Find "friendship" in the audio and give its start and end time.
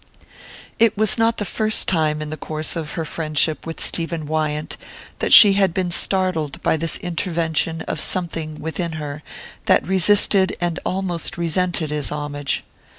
3.05-3.67